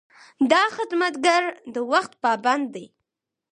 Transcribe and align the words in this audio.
دا 0.51 0.63
خدمتګر 0.77 1.43
د 1.73 1.75
وخت 1.91 2.11
پابند 2.23 2.65
دی. 2.75 2.85